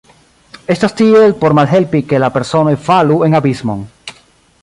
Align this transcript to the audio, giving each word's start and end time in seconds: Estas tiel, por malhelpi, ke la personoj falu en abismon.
Estas 0.75 0.95
tiel, 1.01 1.35
por 1.43 1.55
malhelpi, 1.59 2.01
ke 2.13 2.23
la 2.25 2.31
personoj 2.39 2.75
falu 2.89 3.21
en 3.29 3.41
abismon. 3.43 3.85